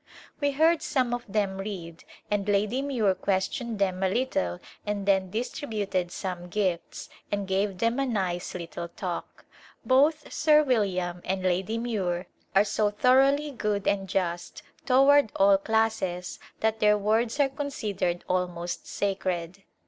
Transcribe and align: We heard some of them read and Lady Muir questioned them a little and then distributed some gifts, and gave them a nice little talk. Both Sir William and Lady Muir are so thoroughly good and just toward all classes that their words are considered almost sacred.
We 0.39 0.49
heard 0.53 0.81
some 0.81 1.13
of 1.13 1.23
them 1.31 1.59
read 1.59 2.05
and 2.31 2.49
Lady 2.49 2.81
Muir 2.81 3.13
questioned 3.13 3.77
them 3.77 4.01
a 4.01 4.09
little 4.09 4.59
and 4.83 5.05
then 5.05 5.29
distributed 5.29 6.11
some 6.11 6.47
gifts, 6.47 7.07
and 7.31 7.47
gave 7.47 7.77
them 7.77 7.99
a 7.99 8.07
nice 8.07 8.55
little 8.55 8.87
talk. 8.87 9.45
Both 9.85 10.33
Sir 10.33 10.63
William 10.63 11.21
and 11.23 11.43
Lady 11.43 11.77
Muir 11.77 12.25
are 12.55 12.63
so 12.65 12.89
thoroughly 12.89 13.51
good 13.51 13.87
and 13.87 14.09
just 14.09 14.63
toward 14.87 15.31
all 15.35 15.59
classes 15.59 16.39
that 16.61 16.79
their 16.79 16.97
words 16.97 17.39
are 17.39 17.49
considered 17.49 18.23
almost 18.27 18.87
sacred. 18.87 19.61